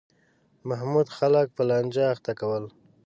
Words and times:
محمود 0.69 1.07
خلک 1.17 1.47
په 1.55 1.63
لانجه 1.69 2.03
اخته 2.13 2.33
کول. 2.39 2.63